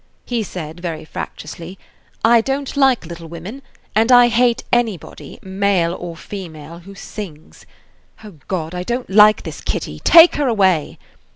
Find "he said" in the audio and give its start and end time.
0.25-0.79